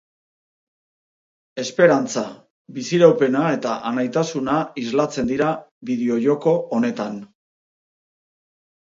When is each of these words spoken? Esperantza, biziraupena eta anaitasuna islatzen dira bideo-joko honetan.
Esperantza, 1.63 2.23
biziraupena 2.77 3.43
eta 3.57 3.75
anaitasuna 3.89 4.55
islatzen 4.85 5.29
dira 5.33 5.51
bideo-joko 5.91 6.55
honetan. 6.79 7.21